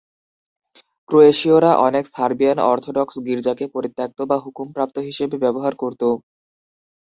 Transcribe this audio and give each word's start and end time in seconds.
ক্রোয়েশীয়রা 1.09 1.71
অনেক 1.87 2.03
Serbian 2.13 2.57
Orthodox 2.65 3.15
গির্জাকে 3.25 3.65
"পরিত্যক্ত 3.75 4.19
বা 4.29 4.37
হুকুমপ্রাপ্ত" 4.43 4.95
হিসেবে 5.07 5.35
ব্যবহার 5.43 5.73
করত। 5.81 6.01